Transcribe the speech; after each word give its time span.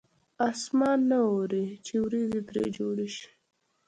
اسمان 0.49 0.99
نه 1.09 1.17
اوري 1.29 1.65
چې 1.85 1.93
ورېځې 2.03 2.41
ترې 2.49 2.65
جوړې 2.77 3.07
شي. 3.15 3.29